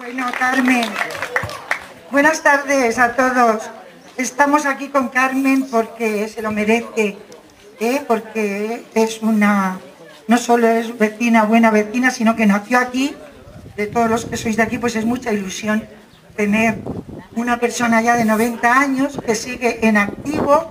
[0.00, 0.88] Bueno, Carmen,
[2.10, 3.68] buenas tardes a todos.
[4.16, 7.18] Estamos aquí con Carmen porque se lo merece,
[7.78, 8.02] ¿eh?
[8.08, 9.78] porque es una,
[10.26, 13.14] no solo es vecina, buena vecina, sino que nació aquí.
[13.76, 15.86] De todos los que sois de aquí, pues es mucha ilusión
[16.34, 16.78] tener
[17.36, 20.66] una persona ya de 90 años que sigue en activo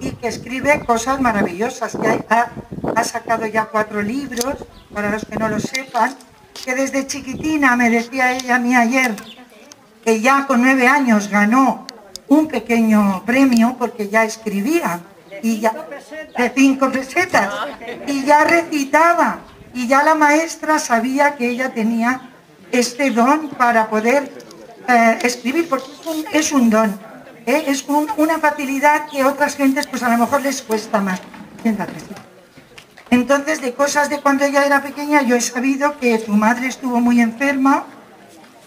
[0.00, 1.96] y que escribe cosas maravillosas.
[1.96, 2.50] Que ha,
[2.96, 4.56] ha sacado ya cuatro libros,
[4.92, 6.16] para los que no lo sepan,
[6.64, 9.14] que desde chiquitina, me decía ella a mí ayer,
[10.04, 11.86] que ya con nueve años ganó
[12.28, 15.00] un pequeño premio porque ya escribía
[15.42, 15.72] y ya
[16.36, 17.52] de cinco pesetas
[18.06, 19.38] y ya recitaba
[19.74, 22.30] y ya la maestra sabía que ella tenía
[22.72, 24.32] este don para poder
[24.88, 25.90] eh, escribir porque
[26.32, 26.98] es un, don
[27.44, 27.64] ¿eh?
[27.66, 27.84] es
[28.16, 31.20] una facilidad que otras gentes pues a lo mejor les cuesta más
[33.10, 37.00] entonces, de cosas de cuando ella era pequeña, yo he sabido que su madre estuvo
[37.00, 37.84] muy enferma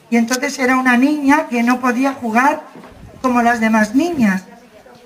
[0.09, 2.63] y entonces era una niña que no podía jugar
[3.21, 4.45] como las demás niñas.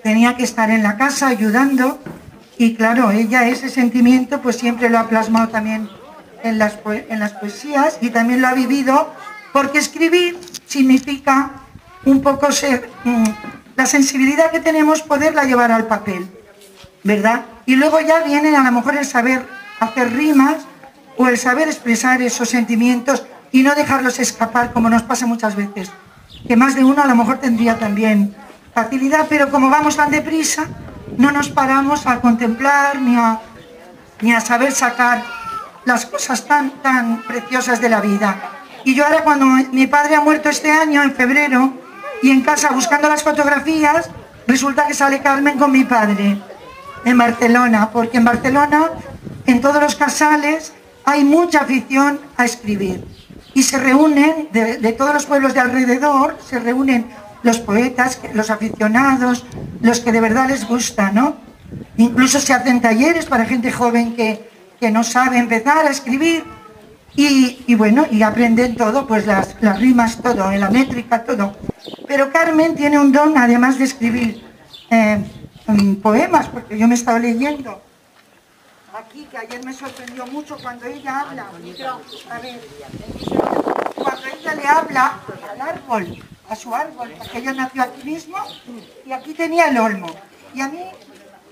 [0.03, 1.99] Tenía que estar en la casa ayudando
[2.57, 5.89] y claro, ella ese sentimiento pues siempre lo ha plasmado también
[6.43, 9.13] en las, en las poesías y también lo ha vivido
[9.51, 11.51] porque escribir significa
[12.05, 13.23] un poco ser, mm,
[13.75, 16.27] la sensibilidad que tenemos poderla llevar al papel,
[17.03, 17.45] ¿verdad?
[17.65, 19.47] Y luego ya viene a lo mejor el saber
[19.79, 20.57] hacer rimas
[21.17, 25.91] o el saber expresar esos sentimientos y no dejarlos escapar como nos pasa muchas veces.
[26.47, 28.35] Que más de uno a lo mejor tendría también
[28.73, 30.65] facilidad, pero como vamos tan deprisa,
[31.17, 33.39] no nos paramos a contemplar ni a,
[34.21, 35.23] ni a saber sacar
[35.85, 38.35] las cosas tan, tan preciosas de la vida.
[38.83, 41.73] Y yo ahora cuando mi padre ha muerto este año, en febrero,
[42.21, 44.09] y en casa buscando las fotografías,
[44.47, 46.41] resulta que sale Carmen con mi padre
[47.05, 48.91] en Barcelona, porque en Barcelona,
[49.45, 50.73] en todos los casales,
[51.05, 53.03] hay mucha afición a escribir.
[53.53, 57.07] Y se reúnen, de, todos los pueblos de alrededor, se reúnen
[57.43, 59.45] los poetas, los aficionados,
[59.81, 61.35] los que de verdad les gusta, ¿no?
[61.97, 64.49] Incluso se hacen talleres para gente joven que,
[64.79, 66.43] que no sabe empezar a escribir.
[67.15, 71.55] Y, bueno, y aprenden todo, pues las, las rimas, todo, en la métrica, todo.
[72.07, 74.43] Pero Carmen tiene un don, además de escribir
[74.89, 75.19] eh,
[76.01, 77.81] poemas, porque yo me estaba leyendo
[78.93, 81.43] aquí, que ayer me sorprendió mucho cuando ella habla.
[81.43, 82.39] A
[83.95, 85.19] cuando ella le habla
[85.51, 88.37] al árbol, a su árbol, porque ella nació aquí mismo,
[89.05, 90.07] y aquí tenía el olmo.
[90.53, 90.79] Y a mí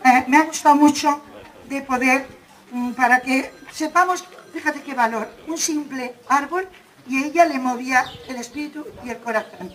[0.05, 1.21] eh, me ha gustado mucho
[1.67, 2.27] de poder,
[2.71, 4.23] mm, para que sepamos,
[4.53, 6.67] fíjate qué valor, un simple árbol,
[7.07, 9.73] y ella le movía el espíritu y el corazón.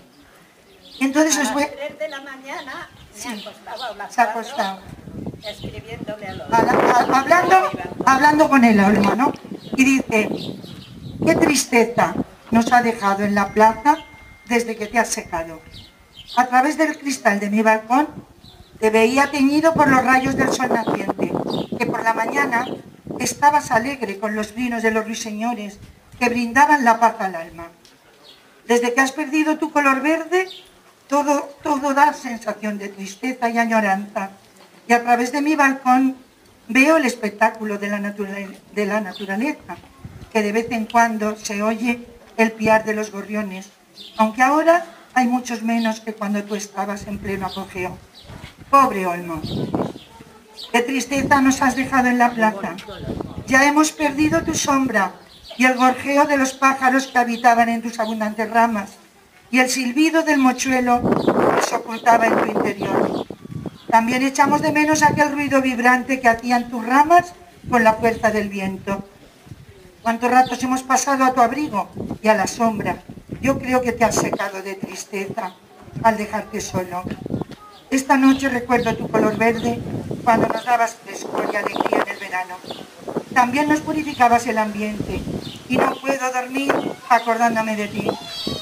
[1.01, 1.65] Entonces os voy...
[1.65, 4.81] de la mañana se acostaba.
[5.43, 7.71] Escribiéndole hablando,
[8.05, 9.33] hablando con el alma, ¿no?
[9.77, 10.29] Y dice,
[11.25, 12.15] qué tristeza
[12.51, 13.99] nos ha dejado en la plaza
[14.49, 15.61] desde que te has secado.
[16.37, 18.09] A través del cristal de mi balcón
[18.81, 21.33] te veía teñido por los rayos del sol naciente,
[21.79, 22.67] que por la mañana
[23.19, 25.79] estabas alegre con los vinos de los ruiseñores
[26.19, 27.69] que brindaban la paz al alma.
[28.67, 30.49] Desde que has perdido tu color verde,
[31.09, 34.31] todo, todo da sensación de tristeza y añoranza.
[34.89, 36.17] Y a través de mi balcón
[36.69, 39.77] veo el espectáculo de la, naturaleza,
[40.33, 42.07] que de vez en cuando se oye
[42.37, 43.71] el piar de los gorriones,
[44.17, 44.85] aunque ahora
[45.15, 47.97] hay muchos menos que cuando tú estabas en pleno apogeo.
[48.71, 49.41] Pobre Olmo,
[50.73, 52.77] qué tristeza nos has dejado en la plaza.
[53.47, 55.13] Ya hemos perdido tu sombra
[55.57, 58.91] y el gorjeo de los pájaros que habitaban en tus abundantes ramas
[59.51, 61.01] y el silbido del mochuelo
[61.69, 63.27] se ocultaba en tu interior.
[63.89, 67.33] También echamos de menos aquel ruido vibrante que hacían tus ramas
[67.71, 69.05] con la fuerza del viento.
[70.03, 71.89] ¿Cuántos ratos hemos pasado a tu abrigo
[72.23, 73.03] y a la sombra?
[73.41, 75.55] Yo creo que te has secado de tristeza
[76.03, 77.03] al dejarte solo.
[77.91, 79.81] Esta noche recuerdo tu color verde
[80.25, 82.57] cuando nos dabas frescor y alegría en el verano.
[83.33, 85.21] También nos purificabas el ambiente
[85.69, 86.73] y no puedo dormir
[87.09, 88.11] acordándome de ti.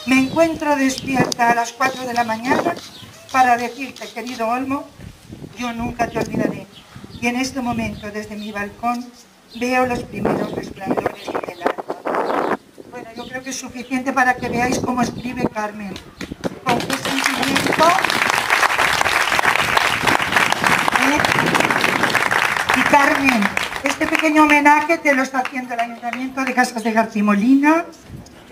[0.07, 2.75] Me encuentro despierta a las 4 de la mañana
[3.33, 4.85] para decirte, querido Olmo,
[5.57, 6.67] yo nunca te olvidaré.
[7.23, 9.07] Y en este momento, desde mi balcón,
[9.59, 12.59] veo los primeros resplandores del alma.
[12.91, 15.95] Bueno, yo creo que es suficiente para que veáis cómo escribe Carmen.
[16.65, 17.87] Con qué sentimiento...
[21.01, 21.19] ¿Eh?
[22.77, 23.43] Y Carmen,
[23.85, 27.87] este pequeño homenaje te lo está haciendo el Ayuntamiento de Casas de Garcimolina,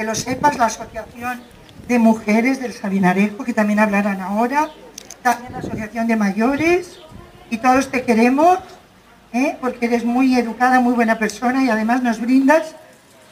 [0.02, 1.40] que lo sepas, la Asociación
[1.86, 4.68] de Mujeres del Sabinarejo, que también hablarán ahora,
[5.22, 6.98] también la Asociación de Mayores,
[7.50, 8.58] y todos te queremos,
[9.32, 9.56] ¿eh?
[9.60, 12.74] porque eres muy educada, muy buena persona y además nos brindas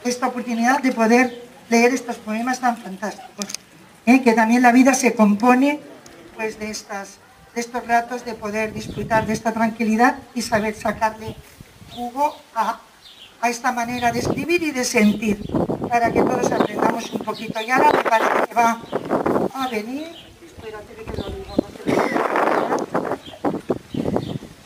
[0.04, 3.46] esta oportunidad de poder leer estos poemas tan fantásticos.
[4.06, 4.22] ¿eh?
[4.22, 5.80] Que también la vida se compone
[6.36, 7.18] pues, de, estas,
[7.52, 11.34] de estos ratos de poder disfrutar de esta tranquilidad y saber sacarle
[11.90, 12.78] jugo a,
[13.40, 15.42] a esta manera de escribir y de sentir,
[15.90, 17.60] para que todos aprendamos un poquito.
[17.60, 18.80] Y ahora me parece que va
[19.54, 20.06] a venir,
[20.46, 21.30] espérate que lo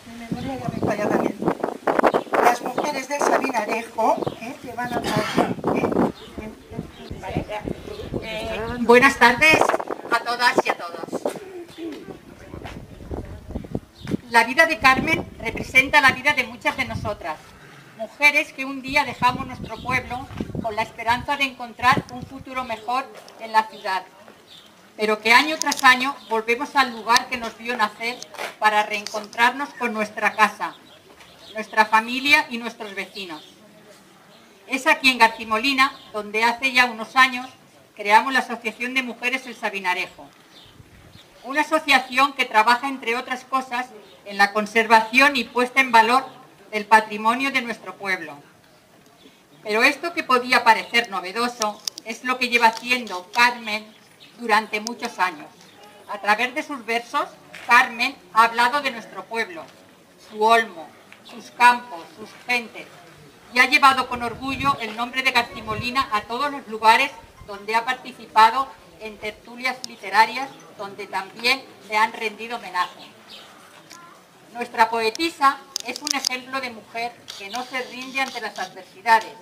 [0.07, 1.35] Mi memoria ya me falla también.
[2.45, 4.55] Las mujeres del Sabinarejo, ¿eh?
[4.61, 4.99] que van a.
[4.99, 5.91] ¿eh?
[8.23, 9.61] Eh, buenas tardes
[10.11, 11.23] a todas y a todos.
[14.31, 17.39] La vida de Carmen representa la vida de muchas de nosotras,
[17.97, 20.29] mujeres que un día dejamos nuestro pueblo
[20.65, 23.05] con la esperanza de encontrar un futuro mejor
[23.39, 24.03] en la ciudad,
[24.97, 28.17] pero que año tras año volvemos al lugar que nos vio nacer
[28.59, 30.75] para reencontrarnos con nuestra casa,
[31.53, 33.45] nuestra familia y nuestros vecinos.
[34.67, 37.47] Es aquí en Garcimolina donde hace ya unos años
[37.95, 40.27] creamos la Asociación de Mujeres El Sabinarejo,
[41.43, 43.89] una asociación que trabaja, entre otras cosas,
[44.25, 46.25] en la conservación y puesta en valor
[46.71, 48.54] del patrimonio de nuestro pueblo.
[49.65, 53.85] Pero esto que podía parecer novedoso es lo que lleva haciendo Carmen
[54.39, 55.47] durante muchos años.
[56.09, 57.27] A través de sus versos,
[57.67, 59.65] Carmen ha hablado de nuestro pueblo,
[60.29, 60.87] su olmo,
[61.25, 62.87] sus campos, sus gentes,
[63.55, 67.11] y ha llevado con orgullo el nombre de Garcimolina a todos los lugares
[67.47, 68.69] donde ha participado
[69.01, 73.05] en tertulias literarias, donde también le han rendido homenaje.
[74.53, 79.33] Nuestra poetisa es un ejemplo de mujer que no se rinde ante las adversidades.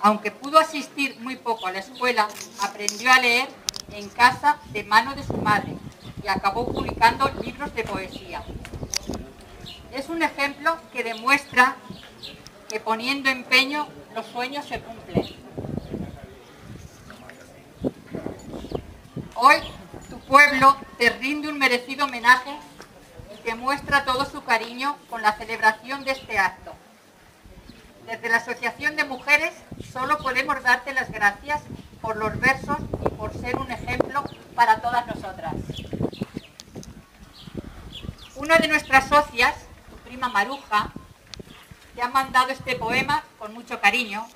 [0.00, 2.28] Aunque pudo asistir muy poco a la escuela,
[2.62, 3.48] aprendió a leer
[3.92, 5.74] en casa de mano de su madre
[6.22, 8.42] y acabó publicando libros de poesía.
[9.92, 11.76] Es un ejemplo que demuestra
[12.68, 15.26] que poniendo empeño los sueños se cumplen.
[19.34, 19.56] Hoy
[20.08, 22.56] tu pueblo te rinde un merecido homenaje
[23.46, 26.74] que muestra todo su cariño con la celebración de este acto.
[28.04, 29.52] Desde la Asociación de Mujeres
[29.92, 31.62] solo podemos darte las gracias
[32.02, 34.24] por los versos y por ser un ejemplo
[34.56, 35.54] para todas nosotras.
[38.34, 39.54] Una de nuestras socias,
[39.90, 40.90] tu prima Maruja,
[41.94, 44.26] te ha mandado este poema con mucho cariño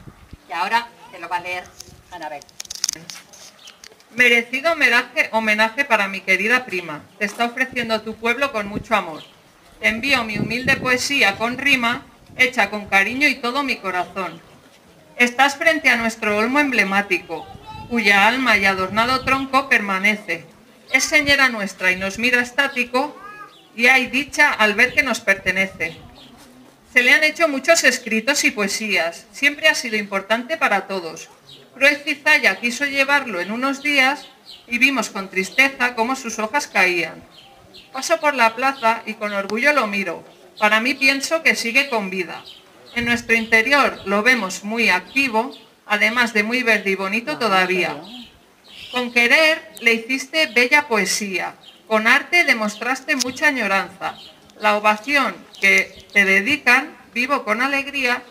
[0.49, 1.65] y ahora te lo va a leer
[2.13, 2.45] Anabel.
[4.17, 7.05] Merecido homenaje, homenaje para mi querida prima.
[7.21, 9.23] Te está ofreciendo tu pueblo con mucho amor.
[9.81, 12.05] Te envío mi humilde poesía con rima,
[12.37, 14.41] hecha con cariño y todo mi corazón.
[15.17, 17.47] Estás frente a nuestro olmo emblemático,
[17.89, 20.45] cuya alma y adornado tronco permanece.
[20.93, 23.17] Es señora nuestra y nos mira estático,
[23.77, 25.97] y hay dicha al ver que nos pertenece.
[26.93, 31.29] Se le han hecho muchos escritos y poesías, siempre ha sido importante para todos
[31.81, 34.27] Cruel Cizalla quiso llevarlo en unos días
[34.69, 37.25] y vimos con tristeza cómo sus hojas caían.
[37.91, 40.23] Paso por la plaza y con orgullo lo miro.
[40.59, 42.44] Para mí pienso que sigue con vida.
[42.94, 45.56] En nuestro interior lo vemos muy activo,
[45.87, 47.97] además de muy verde y bonito todavía.
[48.93, 51.55] Con querer le hiciste bella poesía,
[51.87, 54.19] con arte demostraste mucha añoranza.
[54.61, 58.23] La ovación que te dedican, vivo con alegría,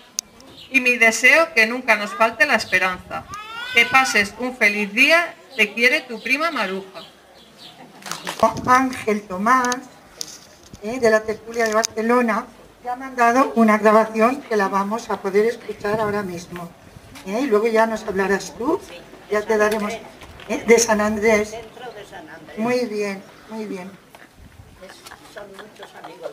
[0.69, 3.25] y mi deseo que nunca nos falte la esperanza.
[3.73, 7.01] Que pases un feliz día, te quiere tu prima Maruja.
[8.65, 9.77] Ángel Tomás,
[10.81, 12.47] eh, de la tertulia de Barcelona,
[12.81, 16.69] te ha mandado una grabación que la vamos a poder escuchar ahora mismo.
[17.25, 18.79] Eh, y luego ya nos hablarás tú,
[19.29, 19.93] ya te daremos
[20.47, 21.53] eh, de San Andrés.
[22.57, 23.91] Muy bien, muy bien.
[25.33, 26.31] Son muchos amigos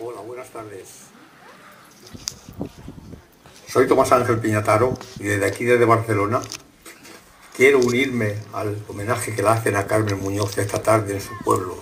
[0.00, 1.10] Hola, buenas tardes.
[3.72, 6.40] Soy Tomás Ángel Piñataro y desde aquí, desde Barcelona,
[7.56, 11.76] quiero unirme al homenaje que le hacen a Carmen Muñoz esta tarde en su pueblo,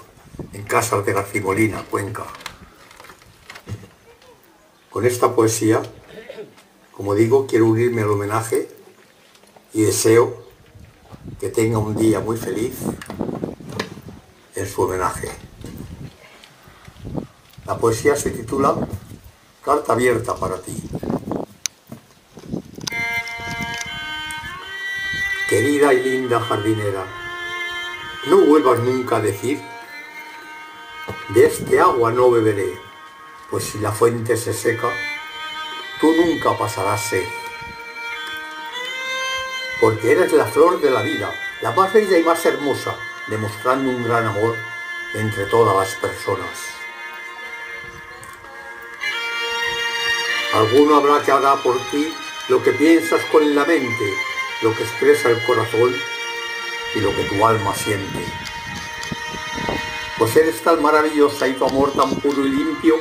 [0.52, 2.24] en Casas de Garcimolina, Cuenca.
[4.90, 5.80] Con esta poesía,
[6.92, 8.68] como digo, quiero unirme al homenaje
[9.72, 10.44] y deseo
[11.40, 12.74] que tenga un día muy feliz
[14.54, 15.30] en su homenaje.
[17.64, 18.76] La poesía se titula
[19.64, 20.87] Carta abierta para ti.
[25.58, 27.04] Querida y linda jardinera,
[28.26, 29.60] no vuelvas nunca a decir,
[31.30, 32.80] de este agua no beberé,
[33.50, 34.88] pues si la fuente se seca,
[36.00, 37.24] tú nunca pasarás sed.
[39.80, 42.94] Porque eres la flor de la vida, la más bella y más hermosa,
[43.26, 44.54] demostrando un gran amor
[45.14, 46.56] entre todas las personas.
[50.54, 52.14] Alguno habrá que hará por ti
[52.48, 54.14] lo que piensas con la mente,
[54.62, 55.94] lo que expresa el corazón
[56.94, 58.24] y lo que tu alma siente.
[60.18, 62.96] Pues eres tan maravillosa y tu amor tan puro y limpio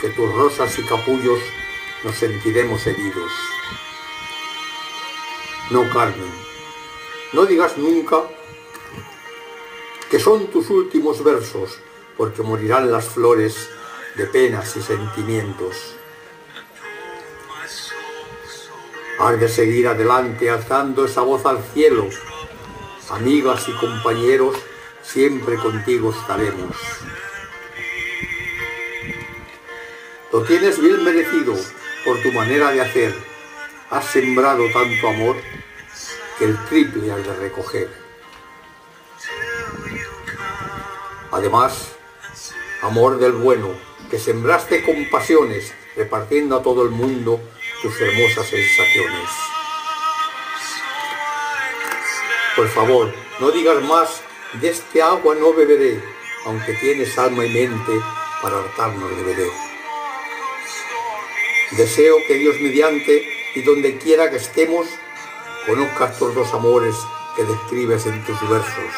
[0.00, 1.38] que tus rosas y capullos
[2.02, 3.30] nos sentiremos heridos.
[5.70, 6.32] No, Carmen,
[7.32, 8.22] no digas nunca
[10.10, 11.78] que son tus últimos versos,
[12.16, 13.68] porque morirán las flores
[14.16, 15.96] de penas y sentimientos.
[19.18, 22.06] Has de seguir adelante alzando esa voz al cielo.
[23.08, 24.56] Amigas y compañeros,
[25.02, 26.76] siempre contigo estaremos.
[30.30, 31.54] Lo tienes bien merecido
[32.04, 33.14] por tu manera de hacer.
[33.88, 35.36] Has sembrado tanto amor
[36.38, 37.88] que el triple has de recoger.
[41.32, 41.92] Además,
[42.82, 43.70] amor del bueno,
[44.10, 47.40] que sembraste con pasiones, repartiendo a todo el mundo
[47.82, 49.28] tus hermosas sensaciones.
[52.56, 54.22] Por favor, no digas más,
[54.54, 56.02] de este agua no beberé,
[56.46, 57.92] aunque tienes alma y mente
[58.40, 59.50] para hartarnos de beber.
[61.72, 64.86] Deseo que Dios mediante y donde quiera que estemos,
[65.66, 66.94] conozcas estos dos amores
[67.34, 68.94] que describes en tus versos.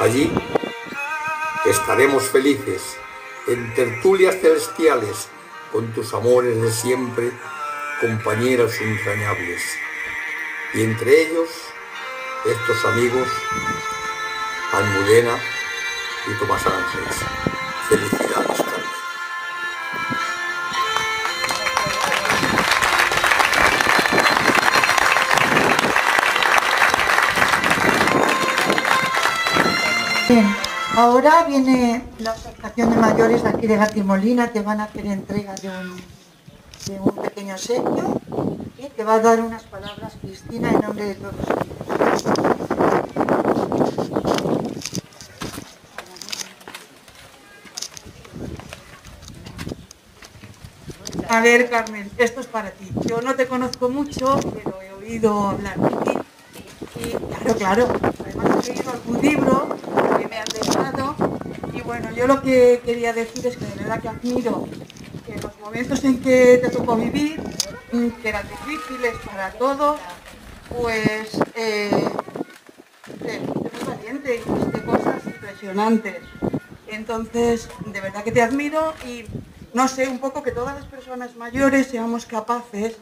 [0.00, 0.32] Allí
[1.66, 2.96] estaremos felices
[3.46, 5.28] en tertulias celestiales
[5.72, 7.32] con tus amores de siempre,
[8.00, 9.62] compañeros entrañables.
[10.74, 11.48] Y entre ellos,
[12.44, 13.26] estos amigos,
[14.72, 15.36] Almudena
[16.26, 17.16] y Tomás Ángeles.
[17.88, 18.82] Felicidades, Carmen.
[30.28, 30.56] Bien,
[30.96, 32.34] ahora viene la
[32.76, 35.96] de mayores de aquí de Gatimolina, te van a hacer entrega de un,
[36.86, 38.20] de un pequeño sello
[38.78, 41.34] y te va a dar unas palabras Cristina en nombre de todos.
[51.28, 52.90] A ver, Carmen, esto es para ti.
[53.06, 56.18] Yo no te conozco mucho, pero he oído hablar de ti.
[57.00, 57.88] Y claro, claro,
[58.24, 59.76] además he leído algún libro
[60.18, 60.61] que me han dejado.
[61.84, 64.68] Bueno, yo lo que quería decir es que de verdad que admiro
[65.26, 67.40] que los momentos en que te tocó vivir,
[67.92, 69.98] mm, que eran difíciles para todos,
[70.68, 71.90] pues eh,
[73.02, 76.22] fuiste muy valiente y hiciste cosas impresionantes.
[76.88, 79.24] Entonces, de verdad que te admiro y
[79.74, 82.96] no sé, un poco que todas las personas mayores seamos capaces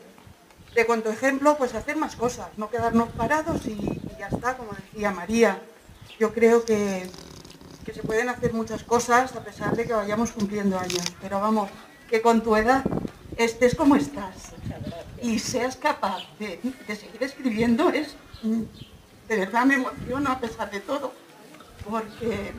[0.74, 4.70] de, con tu ejemplo, pues hacer más cosas, no quedarnos parados y ya está, como
[4.72, 5.60] decía María.
[6.18, 7.10] Yo creo que,
[7.90, 11.68] que se pueden hacer muchas cosas a pesar de que vayamos cumpliendo años, pero vamos,
[12.08, 12.84] que con tu edad
[13.36, 14.52] estés como estás
[15.20, 18.62] y seas capaz de, de seguir escribiendo es, mm,
[19.26, 21.12] de verdad me emociono a pesar de todo,
[21.82, 22.52] porque,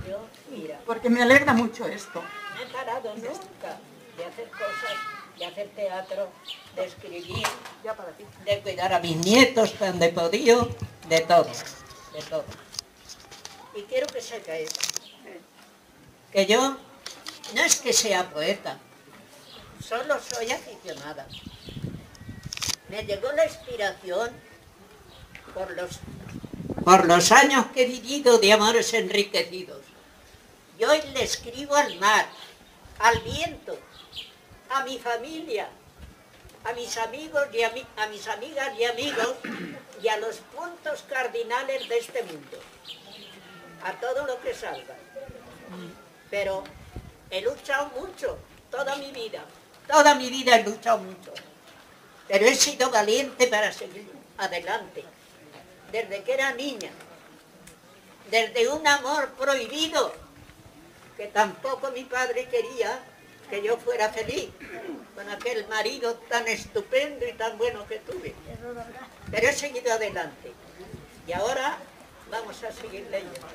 [0.85, 2.21] porque me alegra mucho esto.
[2.21, 3.79] no he parado nunca
[4.17, 4.97] de hacer cosas,
[5.39, 6.27] de hacer teatro,
[6.75, 7.47] de escribir,
[8.45, 10.69] de cuidar a mis nietos cuando he podido,
[11.07, 11.47] de todo,
[12.13, 12.43] de todo.
[13.73, 15.00] Y quiero que sepa eso,
[16.31, 16.77] que yo
[17.53, 18.77] no es que sea poeta,
[19.85, 21.27] solo soy aficionada.
[22.89, 24.31] Me llegó la inspiración
[25.53, 25.99] por los,
[26.83, 29.81] por los años que he vivido de amores enriquecidos.
[30.79, 32.27] Y hoy le escribo al mar,
[32.99, 33.77] al viento,
[34.69, 35.69] a mi familia,
[36.63, 39.35] a mis amigos y a, a mis amigas y amigos
[40.01, 42.59] y a los puntos cardinales de este mundo,
[43.83, 44.95] a todo lo que salga.
[46.31, 46.63] Pero
[47.29, 48.39] he luchado mucho,
[48.71, 49.45] toda mi vida,
[49.87, 51.31] toda mi vida he luchado mucho,
[52.27, 55.03] pero he sido valiente para seguir adelante,
[55.91, 56.89] desde que era niña,
[58.31, 60.13] desde un amor prohibido,
[61.17, 63.03] que tampoco mi padre quería
[63.49, 64.49] que yo fuera feliz
[65.13, 68.33] con aquel marido tan estupendo y tan bueno que tuve.
[69.29, 70.53] Pero he seguido adelante.
[71.27, 71.77] Y ahora
[72.31, 73.47] vamos a seguir leyendo.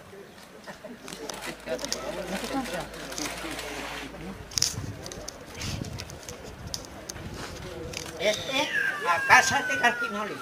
[8.18, 8.68] Este,
[9.08, 10.36] a casa de Garcimoli.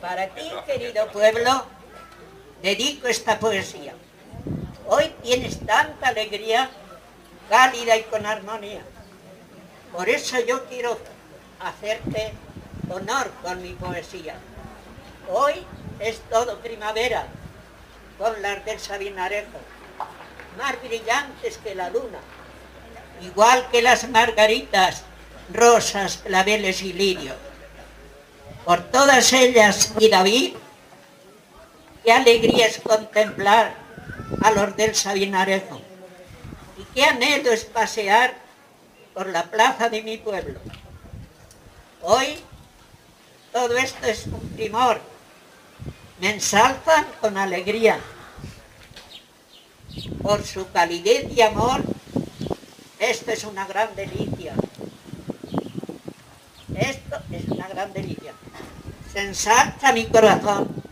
[0.00, 1.66] Para ti, querido pueblo,
[2.62, 3.94] dedico esta poesía.
[4.86, 6.70] Hoy tienes tanta alegría,
[7.50, 8.82] cálida y con armonía.
[9.92, 10.98] Por eso yo quiero
[11.60, 12.32] hacerte
[12.90, 14.36] honor con mi poesía.
[15.28, 15.66] Hoy
[16.00, 17.26] es todo primavera,
[18.18, 19.58] con las del Sabinarejo,
[20.58, 22.18] más brillantes que la luna,
[23.22, 25.04] igual que las margaritas
[25.52, 27.36] rosas, claveles y lirios.
[28.64, 30.56] Por todas ellas y David,
[32.04, 33.74] qué alegría es contemplar
[34.42, 35.80] a los del Sabinarejo.
[36.76, 38.34] Y qué anhelo es pasear
[39.14, 40.60] por la plaza de mi pueblo.
[42.02, 42.38] Hoy
[43.52, 45.00] todo esto es un primor.
[46.20, 48.00] Me ensalzan con alegría.
[50.22, 51.82] Por su calidez y amor,
[52.98, 54.54] esto es una gran delicia.
[56.74, 58.32] Esto es una gran delicia.
[59.12, 60.82] Se ensalza mi corazón.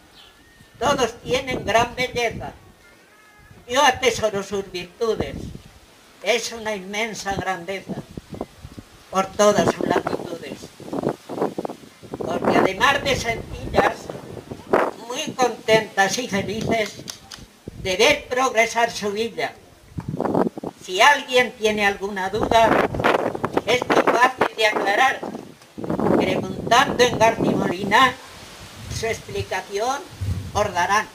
[0.78, 2.52] Todos tienen gran belleza.
[3.68, 5.36] Yo atesoro sus virtudes.
[6.22, 7.94] Es una inmensa grandeza
[9.10, 10.58] por todas sus latitudes.
[12.18, 13.65] Porque además de sencillas,
[15.32, 16.94] contentas y felices
[17.82, 19.52] de ver progresar su vida.
[20.84, 22.88] Si alguien tiene alguna duda,
[23.66, 25.20] es muy fácil de aclarar.
[26.16, 28.14] Preguntando en García
[28.98, 30.00] su explicación
[30.54, 31.06] os darán.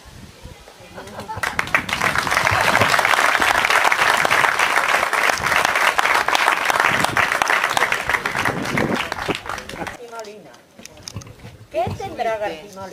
[11.72, 12.88] ¿Qué tendrá García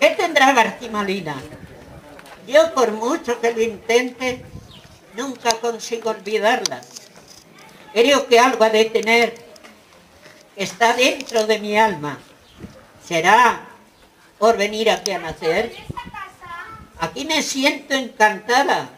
[0.00, 1.36] ¿Qué tendrá García
[2.46, 4.44] Yo por mucho que lo intente,
[5.16, 6.80] nunca consigo olvidarla.
[7.92, 9.34] Creo que algo ha de tener
[10.54, 12.18] está dentro de mi alma.
[13.04, 13.68] ¿Será
[14.38, 15.74] por venir aquí a nacer?
[17.00, 18.90] Aquí me siento encantada.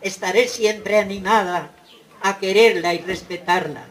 [0.00, 1.70] Estaré siempre animada
[2.22, 3.84] a quererla y respetarla.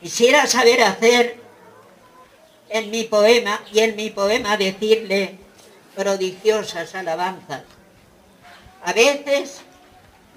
[0.00, 1.45] Quisiera saber hacer
[2.68, 5.38] en mi poema y en mi poema decirle
[5.94, 7.62] prodigiosas alabanzas.
[8.84, 9.62] A veces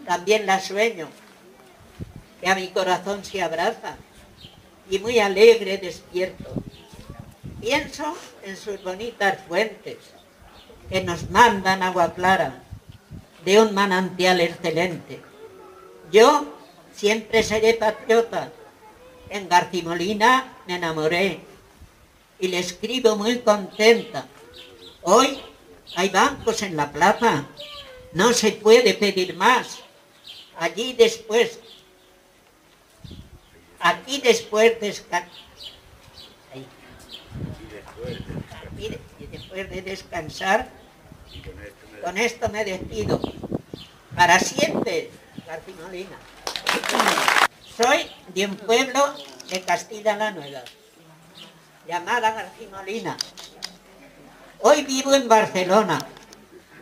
[0.06, 1.10] también la sueño,
[2.42, 3.98] que a mi corazón se abraza
[4.90, 6.52] y muy alegre despierto.
[7.62, 9.98] Pienso en sus bonitas fuentes
[10.90, 12.64] que nos mandan agua clara
[13.46, 15.22] de un manantial excelente.
[16.12, 16.46] Yo
[16.96, 18.52] siempre seré patriota.
[19.30, 21.42] En Garcimolina me enamoré
[22.40, 24.26] y le escribo muy contenta.
[25.02, 25.40] Hoy
[25.96, 27.46] hay bancos en la plaza,
[28.14, 29.80] no se puede pedir más.
[30.58, 31.60] Allí después,
[33.80, 35.30] aquí después descansar.
[39.20, 40.70] Y después de descansar,
[42.04, 43.20] con esto me despido.
[44.16, 45.12] Para siempre,
[45.82, 46.18] Molina.
[47.76, 49.14] Soy de un pueblo
[49.50, 50.64] de Castilla la Nueva
[51.90, 53.18] llamada García Molina.
[54.60, 55.98] Hoy vivo en Barcelona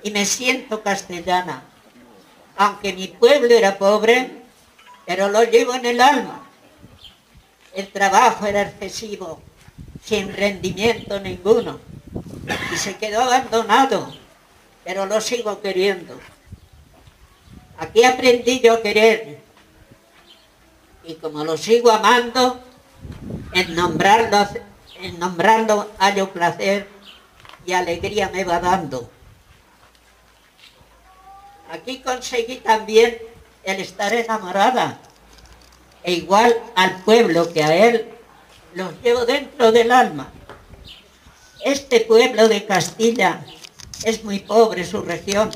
[0.03, 1.63] y me siento castellana.
[2.57, 4.29] Aunque mi pueblo era pobre,
[5.05, 6.45] pero lo llevo en el alma.
[7.73, 9.41] El trabajo era excesivo,
[10.03, 11.79] sin rendimiento ninguno.
[12.73, 14.13] Y se quedó abandonado,
[14.83, 16.19] pero lo sigo queriendo.
[17.77, 19.39] Aquí aprendí yo a querer.
[21.05, 22.61] Y como lo sigo amando,
[23.53, 24.45] en nombrarlo
[25.01, 26.87] en nombrarlo hallo placer
[27.65, 29.09] y alegría me va dando.
[31.69, 33.17] Aquí conseguí también
[33.63, 34.99] el estar enamorada,
[36.03, 38.09] e igual al pueblo que a él
[38.73, 40.31] los llevo dentro del alma.
[41.65, 43.43] Este pueblo de Castilla
[44.05, 45.51] es muy pobre su región,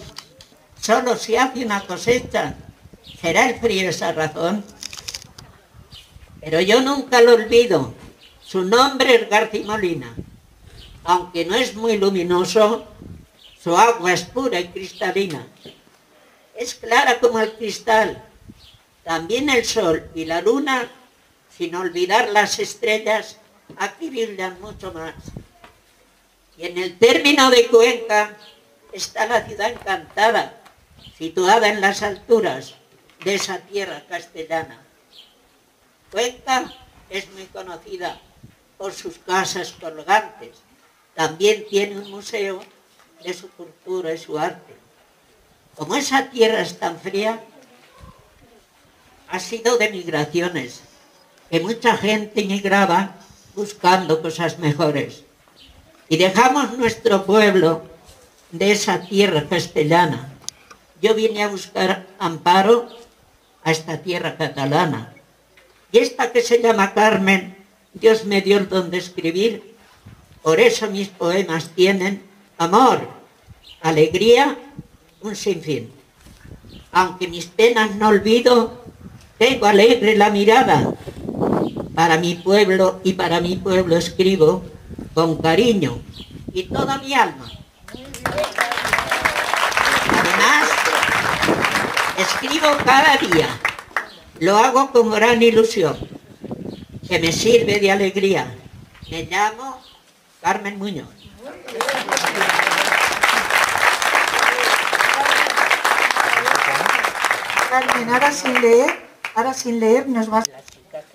[0.82, 2.56] solo se hace una cosecha,
[3.22, 4.66] será el frío esa razón.
[6.42, 7.94] Pero yo nunca lo olvido,
[8.52, 10.14] su nombre es García Molina.
[11.06, 12.86] Aunque no es muy luminoso,
[13.58, 15.48] su agua es pura y cristalina.
[16.54, 18.22] Es clara como el cristal.
[19.06, 20.92] También el sol y la luna,
[21.58, 23.38] sin olvidar las estrellas,
[23.78, 25.16] aquí brillan mucho más.
[26.58, 28.36] Y en el término de Cuenca
[28.92, 30.62] está la ciudad encantada,
[31.18, 32.76] situada en las alturas
[33.24, 34.82] de esa tierra castellana.
[36.12, 36.74] Cuenca
[37.10, 38.20] es muy conocida
[38.82, 40.58] por sus casas colgantes.
[41.14, 42.64] También tiene un museo
[43.24, 44.74] de su cultura y su arte.
[45.76, 47.44] Como esa tierra es tan fría,
[49.30, 50.82] ha sido de migraciones,
[51.52, 53.18] que mucha gente migraba
[53.54, 55.26] buscando cosas mejores.
[56.10, 57.84] Y dejamos nuestro pueblo
[58.50, 60.34] de esa tierra castellana.
[61.04, 62.90] Yo vine a buscar amparo
[63.64, 65.14] a esta tierra catalana.
[65.92, 67.61] Y esta que se llama Carmen
[67.94, 69.76] Dios me dio el don de escribir,
[70.42, 72.24] por eso mis poemas tienen
[72.58, 73.08] amor,
[73.82, 74.58] alegría,
[75.22, 75.92] un sinfín.
[76.92, 78.82] Aunque mis penas no olvido,
[79.42, 80.94] Tengo alegre la mirada.
[81.96, 84.62] Para mi pueblo y para mi pueblo escribo
[85.16, 86.00] con cariño
[86.54, 87.50] y toda mi alma.
[90.12, 90.70] Además,
[92.20, 93.48] escribo cada día.
[94.38, 95.98] Lo hago con gran ilusión,
[97.12, 98.56] que me sirve de alegría.
[99.10, 99.84] Me llamo
[100.40, 101.10] Carmen Muñoz.
[107.70, 108.92] Carmen, ahora sin leer,
[109.36, 110.46] ahora sin leer nos vas...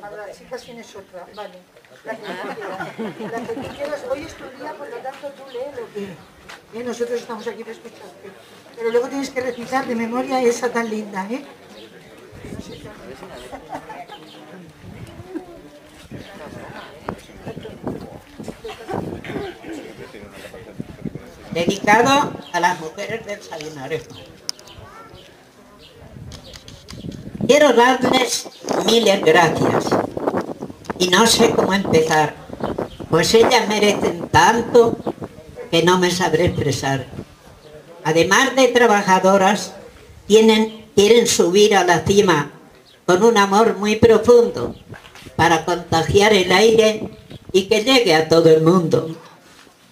[0.02, 1.60] Ahora, las chicas tienes otra, vale.
[2.04, 3.32] La que tú quieras.
[3.32, 4.00] La que tú quieras.
[4.10, 6.78] Hoy es tu día, por lo tanto tú lee lo que...
[6.78, 8.30] Eh, nosotros estamos aquí para escucharte.
[8.76, 11.42] Pero luego tienes que recitar de memoria esa tan linda, ¿eh?
[21.56, 24.14] Dedicado a las mujeres del Sabinarejo.
[27.46, 28.46] Quiero darles
[28.84, 29.86] miles gracias
[30.98, 32.34] y no sé cómo empezar,
[33.08, 34.98] pues ellas merecen tanto
[35.70, 37.06] que no me sabré expresar.
[38.04, 39.72] Además de trabajadoras,
[40.26, 42.50] tienen, quieren subir a la cima
[43.06, 44.74] con un amor muy profundo
[45.36, 47.08] para contagiar el aire
[47.50, 49.16] y que llegue a todo el mundo.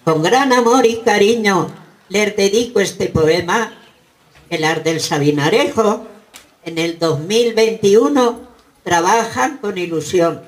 [0.05, 1.71] Con gran amor y cariño
[2.09, 3.73] les dedico este poema,
[4.51, 6.05] el ar del Sabinarejo,
[6.63, 8.39] en el 2021
[8.83, 10.43] trabajan con ilusión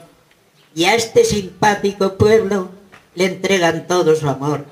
[0.75, 2.69] y a este simpático pueblo
[3.15, 4.67] le entregan todo su amor.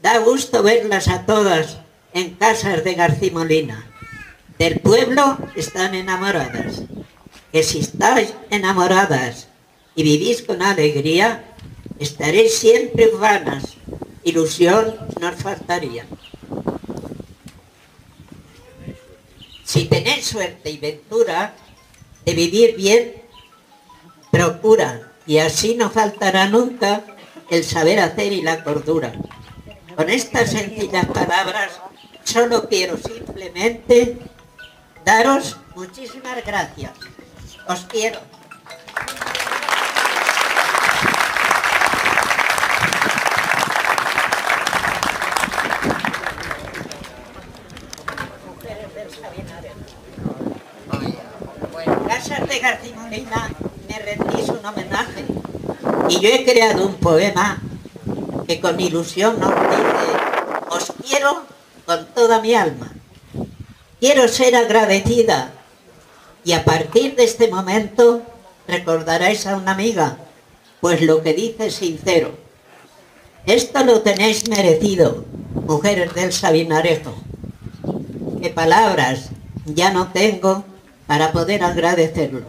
[0.00, 1.78] Da gusto verlas a todas
[2.12, 3.84] en casas de García Molina.
[4.60, 6.82] Del pueblo están enamoradas.
[7.50, 9.48] Que si estáis enamoradas
[9.96, 11.52] y vivís con alegría,
[11.98, 13.77] estaréis siempre vanas.
[14.24, 16.06] Ilusión nos faltaría.
[19.64, 21.54] Si tenéis suerte y ventura
[22.24, 23.22] de vivir bien,
[24.30, 27.04] procura, y así no faltará nunca
[27.50, 29.12] el saber hacer y la cordura.
[29.96, 31.80] Con estas sencillas palabras,
[32.24, 34.18] solo quiero simplemente
[35.04, 36.92] daros muchísimas gracias.
[37.66, 38.20] Os quiero.
[52.06, 53.50] Casas de García Molina
[53.88, 55.24] me rendís un homenaje
[56.08, 57.60] y yo he creado un poema
[58.46, 60.10] que con ilusión os dice,
[60.70, 61.42] os quiero
[61.84, 62.90] con toda mi alma.
[64.00, 65.52] Quiero ser agradecida
[66.42, 68.22] y a partir de este momento
[68.66, 70.16] recordaréis a una amiga,
[70.80, 72.32] pues lo que dice es sincero.
[73.44, 75.24] Esto lo tenéis merecido,
[75.66, 77.14] mujeres del Sabinarejo.
[78.40, 79.30] Que palabras
[79.66, 80.64] ya no tengo
[81.08, 82.42] para poder agradecerlo.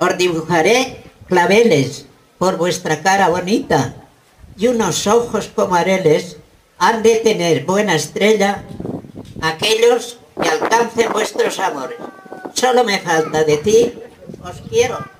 [0.00, 2.06] Os dibujaré claveles
[2.38, 3.94] por vuestra cara bonita
[4.56, 6.38] y unos ojos como areles
[6.78, 8.64] han de tener buena estrella
[9.42, 11.98] aquellos que alcancen vuestros amores.
[12.54, 14.02] Solo me falta decir,
[14.42, 15.14] os quiero.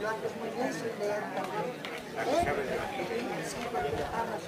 [0.00, 1.66] Lo haces muy bien sin leer también.
[2.20, 2.44] ¿Eh?
[3.46, 4.44] Sí, porque hablas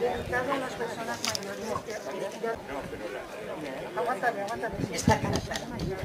[0.00, 1.66] Dedicado a las personas mayores.
[4.92, 5.38] Esta cara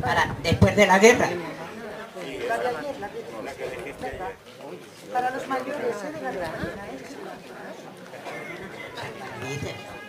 [0.02, 1.30] para después de la guerra.
[2.48, 3.20] La de ayer, la que
[4.02, 4.32] ¿verdad?
[5.12, 6.12] Para los mayores, ¿eh?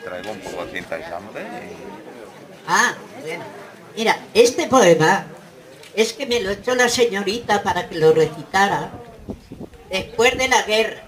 [0.05, 1.05] Traigo un poco de cinta de.
[2.67, 3.45] Ah, bueno.
[3.97, 5.27] Mira, este poema
[5.95, 8.91] es que me lo echó la señorita para que lo recitara
[9.91, 11.03] después de la guerra.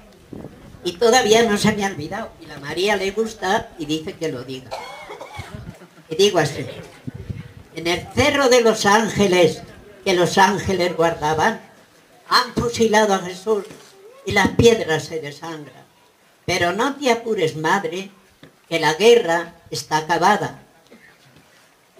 [0.83, 2.33] Y todavía no se me ha olvidado.
[2.40, 4.70] Y la María le gusta y dice que lo diga.
[6.09, 6.66] Y digo así.
[7.75, 9.63] En el cerro de los ángeles
[10.05, 11.61] que los ángeles guardaban,
[12.29, 13.65] han fusilado a Jesús
[14.25, 15.85] y las piedras se desangran.
[16.47, 18.11] Pero no te apures, madre,
[18.69, 20.63] que la guerra está acabada.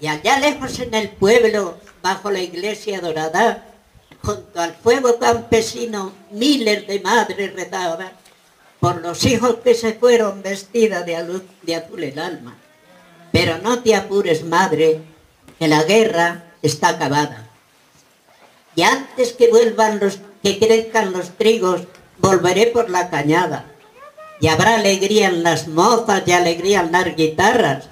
[0.01, 3.67] Y allá lejos en el pueblo, bajo la iglesia dorada,
[4.23, 8.13] junto al fuego campesino, miles de madres rezaban
[8.79, 12.57] por los hijos que se fueron vestidas de, de azul el alma.
[13.31, 15.03] Pero no te apures, madre,
[15.61, 17.46] que la guerra está acabada.
[18.75, 21.83] Y antes que vuelvan los que crezcan los trigos,
[22.18, 23.66] volveré por la cañada.
[24.40, 27.90] Y habrá alegría en las mozas y alegría en las guitarras,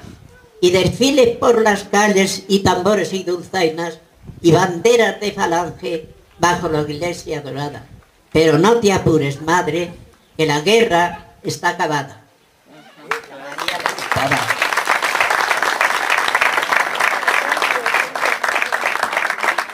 [0.63, 3.99] y desfiles por las calles y tambores y dulzainas,
[4.41, 7.85] y banderas de falange bajo la iglesia dorada.
[8.33, 9.91] Pero no te apures, madre,
[10.39, 12.23] que la guerra está acabada.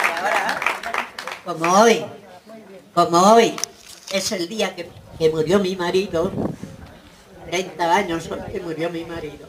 [0.04, 0.61] Y ahora,
[1.44, 2.04] como hoy,
[2.94, 3.54] como hoy
[4.12, 6.33] es el día que, que murió mi marido,
[7.50, 9.46] 30 años hoy que murió mi marido.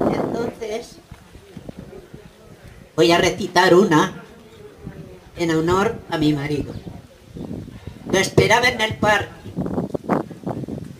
[0.00, 0.96] Entonces,
[2.94, 4.22] voy a recitar una
[5.36, 6.72] en honor a mi marido.
[8.10, 9.32] Lo esperaba en el parque.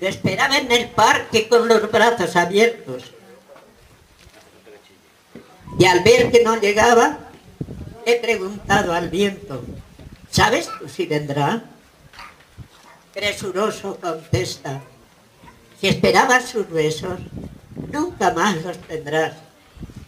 [0.01, 3.05] Lo esperaba en el parque con los brazos abiertos.
[5.79, 7.28] Y al ver que no llegaba,
[8.09, 9.63] he preguntado al viento,
[10.31, 11.63] ¿sabes tú si vendrá?
[13.13, 14.81] Presuroso contesta,
[15.81, 17.21] si esperabas sus besos,
[17.93, 19.35] nunca más los tendrás.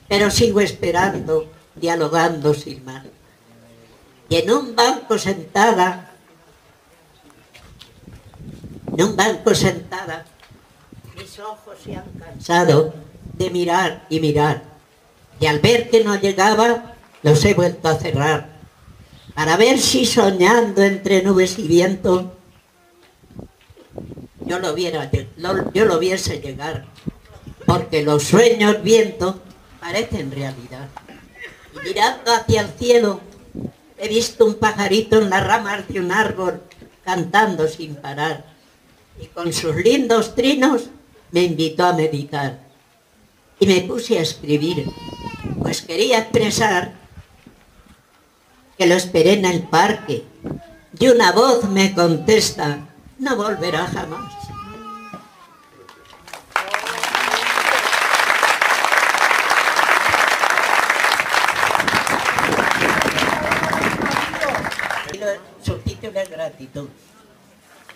[0.09, 3.05] Pero sigo esperando, dialogando sin más.
[4.29, 6.11] Y en un banco sentada,
[8.87, 10.25] en un banco sentada,
[11.17, 12.95] mis ojos se han cansado
[13.35, 14.63] de mirar y mirar.
[15.39, 18.61] Y al ver que no llegaba, los he vuelto a cerrar,
[19.35, 22.37] para ver si soñando entre nubes y viento,
[24.45, 25.11] yo lo, viera,
[25.73, 26.87] yo lo viese llegar,
[27.67, 29.41] porque los sueños viento
[29.81, 30.89] parecen realidad.
[31.75, 33.21] Y mirando hacia el cielo,
[33.97, 36.63] he visto un pajarito en las ramas de un árbol
[37.05, 38.45] cantando sin parar.
[39.21, 40.91] Y con sus lindos trinos
[41.31, 42.59] me invitó a meditar.
[43.59, 44.87] Y me puse a escribir,
[45.63, 47.00] pues quería expresar
[48.81, 50.25] que lo esperé en el parque.
[50.99, 52.79] Y una voz me contesta,
[53.19, 54.33] no volverá jamás.
[65.63, 66.89] Subtítulos gratitud,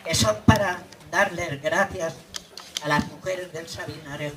[0.05, 2.13] que son para darles gracias
[2.83, 4.37] a las mujeres del Sabinarejo.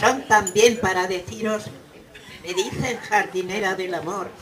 [0.00, 1.66] Son también para deciros,
[2.42, 4.32] me dicen jardinera del amor,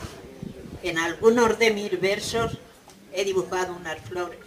[0.83, 2.57] en algunos de mis versos
[3.13, 4.39] he dibujado unas flores.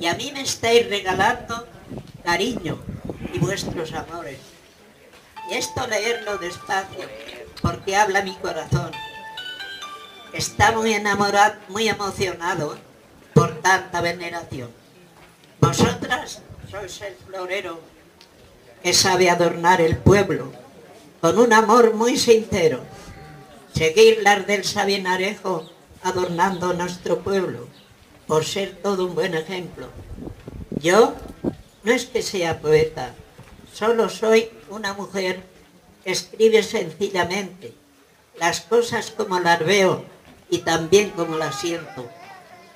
[0.00, 1.66] Y a mí me estáis regalando
[2.24, 2.78] cariño
[3.32, 4.38] y vuestros amores.
[5.50, 7.06] Y esto leerlo despacio,
[7.60, 8.92] porque habla mi corazón.
[10.32, 12.78] Está muy enamorado, muy emocionado
[13.34, 14.70] por tanta veneración.
[15.60, 17.80] Vosotras sois el florero
[18.82, 20.52] que sabe adornar el pueblo
[21.20, 22.80] con un amor muy sincero.
[23.74, 25.70] Seguir las del Sabinarejo
[26.02, 27.68] adornando nuestro pueblo
[28.26, 29.88] por ser todo un buen ejemplo.
[30.70, 31.14] Yo
[31.82, 33.14] no es que sea poeta,
[33.72, 35.42] solo soy una mujer
[36.04, 37.72] que escribe sencillamente
[38.38, 40.04] las cosas como las veo
[40.50, 42.08] y también como las siento.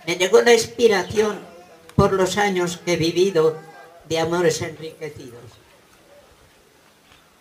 [0.07, 1.39] Me llegó la inspiración
[1.95, 3.59] por los años que he vivido
[4.09, 5.43] de amores enriquecidos.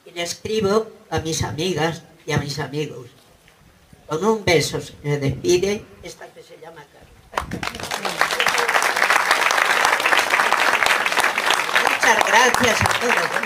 [0.05, 3.07] Y le escribo a mis amigas y a mis amigos.
[4.07, 7.61] Con un beso se despide esta que se llama Carmen.
[11.83, 13.45] Muchas gracias a todos.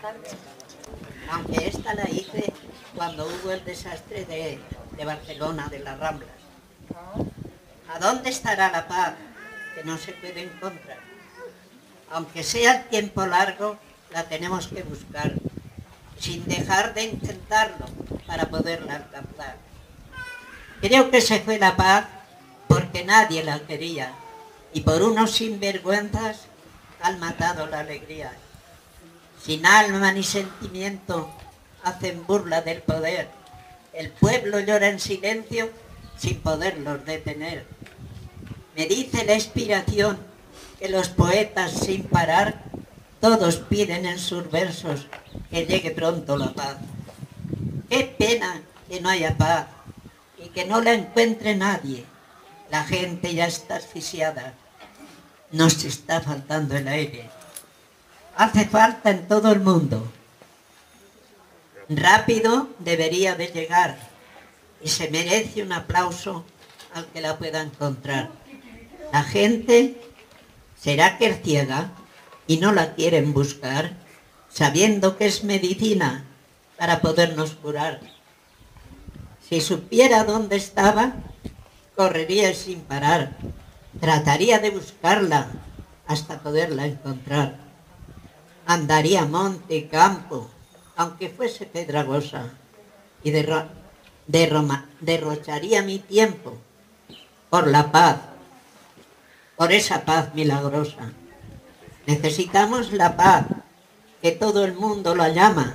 [0.00, 0.36] gracias.
[1.30, 2.52] Aunque esta la hice
[2.94, 4.58] cuando hubo el desastre de,
[4.96, 6.30] de Barcelona, de las Ramblas.
[7.92, 9.14] ¿A dónde estará la paz
[9.74, 10.98] que no se puede encontrar?
[12.10, 13.78] Aunque sea el tiempo largo,
[14.10, 15.32] la tenemos que buscar,
[16.18, 17.86] sin dejar de intentarlo
[18.26, 19.56] para poderla alcanzar.
[20.80, 22.06] Creo que se fue la paz
[22.66, 24.12] porque nadie la quería
[24.72, 26.46] y por unos sinvergüenzas
[27.00, 28.32] han matado la alegría.
[29.42, 31.30] Sin alma ni sentimiento
[31.82, 33.28] hacen burla del poder.
[33.92, 35.70] El pueblo llora en silencio
[36.16, 37.66] sin poderlos detener.
[38.76, 40.18] Me dice la inspiración
[40.78, 42.67] que los poetas sin parar
[43.20, 45.06] todos piden en sus versos
[45.50, 46.76] que llegue pronto la paz.
[47.88, 49.66] Qué pena que no haya paz
[50.38, 52.04] y que no la encuentre nadie.
[52.70, 54.54] La gente ya está asfixiada.
[55.50, 57.30] Nos está faltando el aire.
[58.36, 60.06] Hace falta en todo el mundo.
[61.88, 63.98] Rápido debería de llegar
[64.82, 66.44] y se merece un aplauso
[66.94, 68.30] al que la pueda encontrar.
[69.12, 70.00] La gente
[70.80, 71.90] será que es ciega
[72.48, 73.92] y no la quieren buscar,
[74.48, 76.24] sabiendo que es medicina
[76.76, 78.00] para podernos curar.
[79.48, 81.12] Si supiera dónde estaba,
[81.94, 83.36] correría sin parar.
[84.00, 85.48] Trataría de buscarla
[86.06, 87.58] hasta poderla encontrar.
[88.66, 90.50] Andaría monte y campo,
[90.96, 92.50] aunque fuese pedragosa,
[93.22, 93.30] y
[94.98, 96.56] derrocharía mi tiempo
[97.50, 98.20] por la paz,
[99.56, 101.12] por esa paz milagrosa.
[102.08, 103.44] Necesitamos la paz,
[104.22, 105.74] que todo el mundo la llama.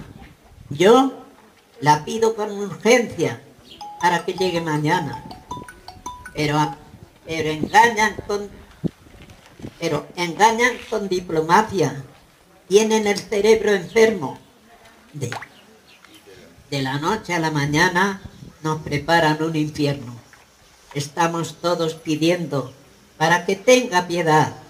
[0.72, 1.13] Yo
[1.80, 3.39] la pido con urgencia
[4.02, 5.24] para que llegue mañana.
[6.34, 6.76] Pero,
[7.28, 8.50] pero engañan con
[9.80, 12.04] pero engañan con diplomacia.
[12.67, 14.39] Tienen el cerebro enfermo.
[15.13, 15.30] De,
[16.72, 18.24] de la noche a la mañana
[18.63, 20.15] nos preparan un infierno.
[20.96, 22.74] Estamos todos pidiendo
[23.19, 24.62] para que tenga piedad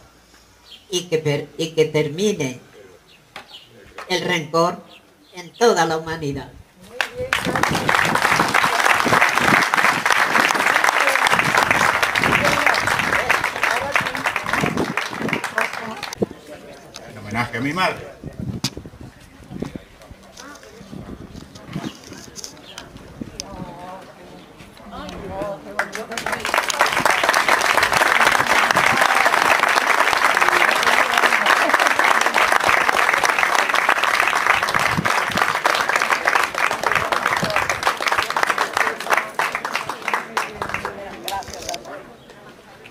[0.93, 2.60] y que, per- y que termine
[4.10, 4.77] el rencor
[5.34, 6.51] en toda la humanidad.
[17.10, 18.13] En homenaje a mi madre.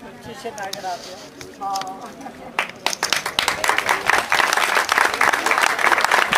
[0.01, 2.23] Muchísimas gracias.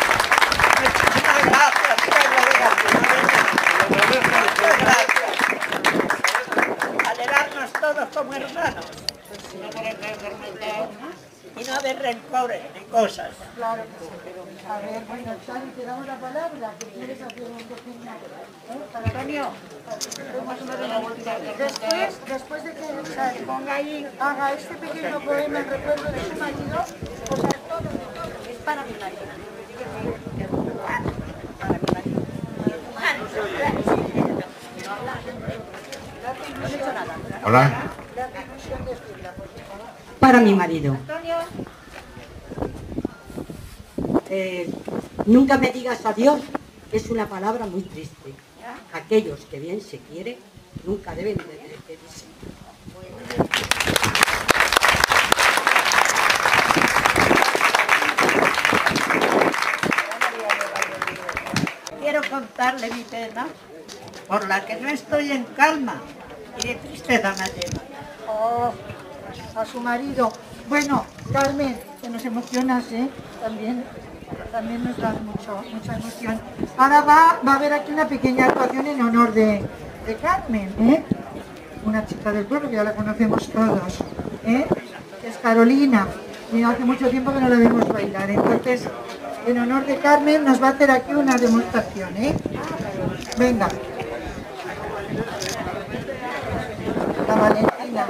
[0.05, 3.49] Muchísimas gracias, pueblo de Latinoamérica.
[4.39, 5.31] Muchas gracias.
[7.09, 8.85] Alegrarnos todos como hermanos.
[11.57, 13.29] Y no haber rencores ni cosas.
[13.55, 14.11] Claro que sí.
[14.69, 18.11] A ver, bueno, Chani, te damos la palabra, que quieres hacer un pequeño...
[18.11, 18.79] ¿eh?
[18.91, 19.51] Para Antonio,
[21.57, 26.35] después, después de que Chani ponga ahí, haga este pequeño poema en recuerdo de su
[26.37, 26.85] marido,
[27.31, 29.55] o sea, todo, todo, es para mi marido.
[37.43, 37.91] Hola.
[40.19, 40.97] para mi marido.
[44.29, 44.69] Eh,
[45.27, 46.41] nunca me digas adiós,
[46.89, 48.33] que es una palabra muy triste.
[48.93, 50.37] Aquellos que bien se quieren
[50.85, 52.25] nunca deben de despedirse.
[61.99, 63.47] Quiero contarle mi pena,
[64.27, 66.01] por la que no estoy en calma
[66.59, 67.81] y de tristeza me.
[68.27, 68.71] Oh,
[69.55, 70.31] a su marido.
[70.69, 73.09] Bueno, Carmen, que nos emocionas, ¿eh?
[73.41, 73.83] También,
[74.51, 76.39] también nos das mucho, mucha emoción.
[76.77, 79.63] Ahora va, va a haber aquí una pequeña actuación en honor de,
[80.05, 81.03] de Carmen, ¿eh?
[81.85, 83.99] Una chica del pueblo ya la conocemos todos,
[84.45, 84.65] ¿eh?
[85.23, 86.07] Es Carolina.
[86.53, 88.29] Y hace mucho tiempo que no la vemos bailar.
[88.29, 88.83] Entonces,
[89.47, 92.35] en honor de Carmen, nos va a hacer aquí una demostración, ¿eh?
[93.37, 93.67] Venga.
[97.27, 98.05] La Valentina.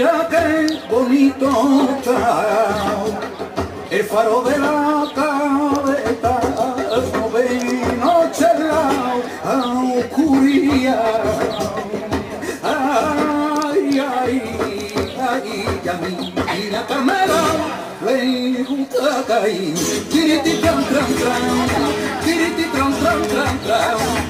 [0.00, 1.50] Mira qué bonito
[1.98, 2.96] está
[3.90, 6.40] el faro de la cabeza,
[7.12, 7.60] no ve
[8.00, 8.82] noche la
[9.98, 11.22] oscuridad.
[12.62, 14.42] Ay, ay,
[15.20, 17.42] ay, ya mi la Carmela
[18.06, 19.74] le gusta caer.
[20.10, 21.44] Tiriti tran tran tran,
[22.24, 24.29] tiriti tran tran tran tran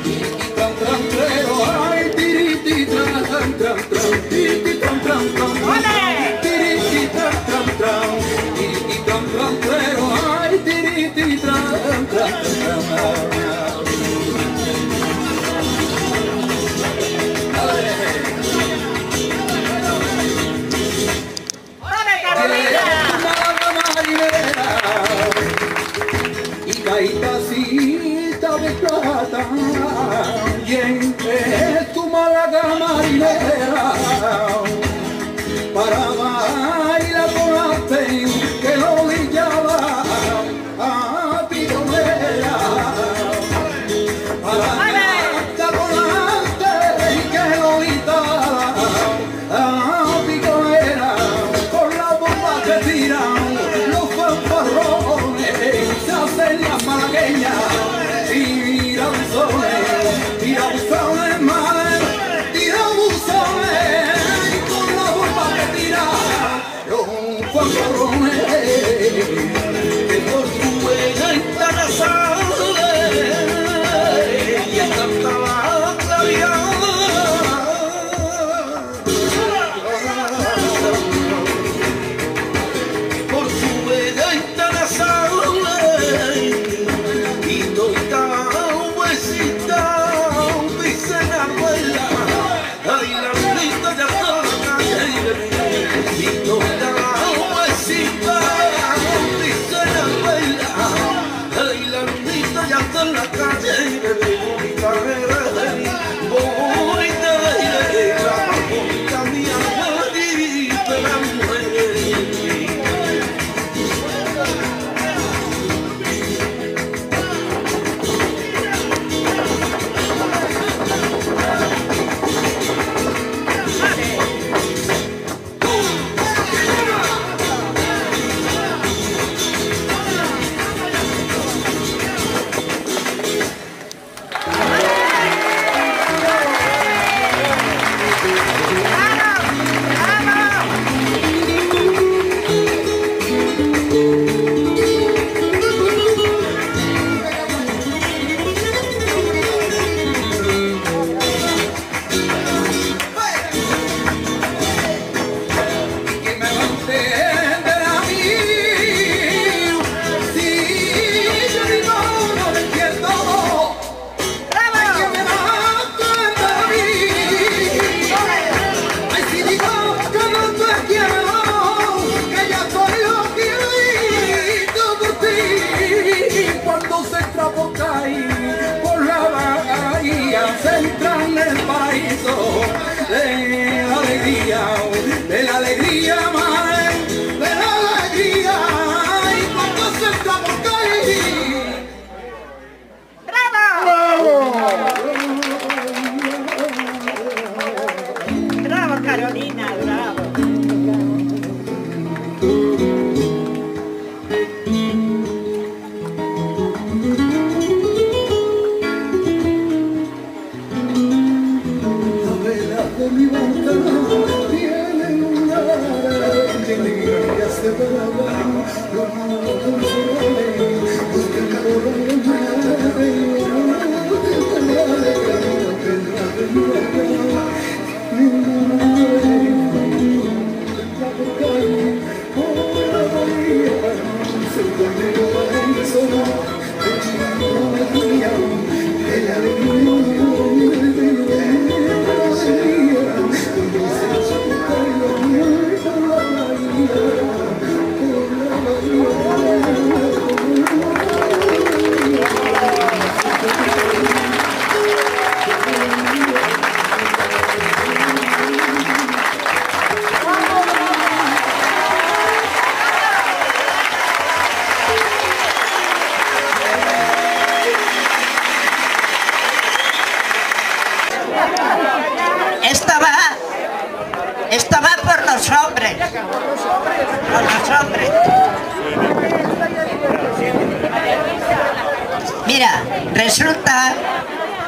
[282.47, 282.83] Mira,
[283.15, 283.95] resulta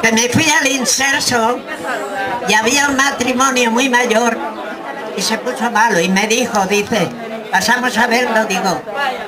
[0.02, 1.58] que me fui al inserso
[2.48, 4.38] y había un matrimonio muy mayor
[5.16, 7.08] y se puso malo y me dijo, dice,
[7.50, 8.80] pasamos a verlo, digo,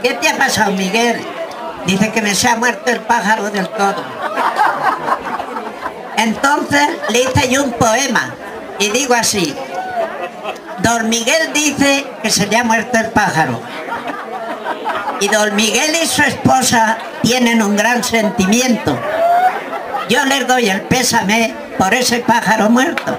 [0.03, 1.21] ¿qué te ha pasado Miguel?
[1.87, 4.03] Dice que me se ha muerto el pájaro del todo.
[6.17, 8.35] Entonces le hice yo un poema
[8.79, 9.55] y digo así,
[10.85, 13.59] Don Miguel dice que se le ha muerto el pájaro.
[15.19, 19.01] Y don Miguel y su esposa tienen un gran sentimiento.
[20.11, 23.19] Yo les doy el pésame por ese pájaro muerto.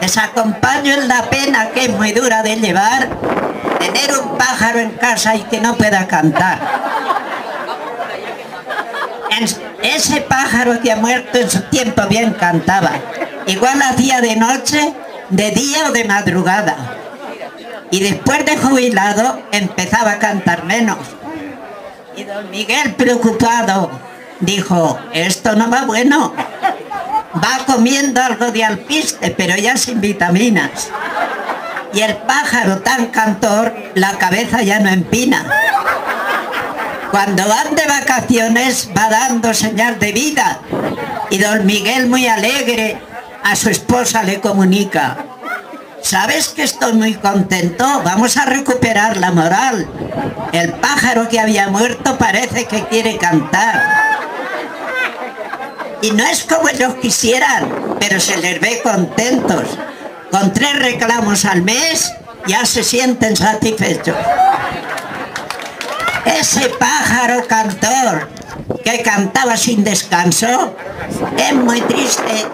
[0.00, 3.08] Les acompaño en la pena que es muy dura de llevar,
[3.80, 6.60] tener un pájaro en casa y que no pueda cantar.
[9.82, 12.92] ese pájaro que ha muerto en su tiempo bien cantaba.
[13.46, 14.94] Igual hacía de noche,
[15.30, 16.76] de día o de madrugada.
[17.90, 20.98] Y después de jubilado empezaba a cantar menos.
[22.16, 23.90] Y don Miguel preocupado
[24.40, 26.34] dijo, esto no va bueno.
[27.34, 30.90] Va comiendo algo de alpiste, pero ya sin vitaminas.
[31.92, 35.44] Y el pájaro tan cantor, la cabeza ya no empina.
[37.10, 40.60] Cuando van de vacaciones va dando señal de vida.
[41.30, 43.00] Y don Miguel muy alegre
[43.42, 45.24] a su esposa le comunica,
[46.02, 47.84] ¿sabes que estoy muy contento?
[48.04, 49.88] Vamos a recuperar la moral.
[50.52, 53.82] El pájaro que había muerto parece que quiere cantar.
[56.02, 59.64] Y no es como ellos quisieran, pero se les ve contentos.
[60.30, 62.12] Con tres reclamos al mes
[62.46, 64.16] ya se sienten satisfechos.
[66.24, 68.28] Ese pájaro cantor
[68.84, 70.76] que cantaba sin descanso
[71.36, 72.46] es muy triste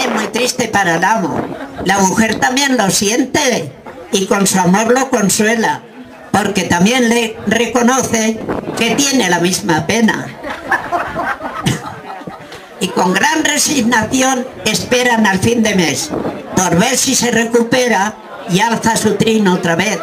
[0.00, 1.40] es muy triste para el amo.
[1.84, 3.72] La mujer también lo siente
[4.12, 5.82] y con su amor lo consuela,
[6.32, 8.38] porque también le reconoce
[8.76, 10.26] que tiene la misma pena.
[12.80, 16.10] y con gran resignación esperan al fin de mes,
[16.56, 18.14] por ver si se recupera
[18.50, 19.98] y alza su trino otra vez.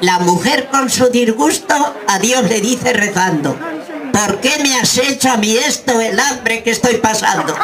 [0.00, 1.74] La mujer con su disgusto
[2.06, 3.56] a Dios le dice rezando,
[4.14, 7.54] ¿por qué me has hecho a mí esto, el hambre que estoy pasando?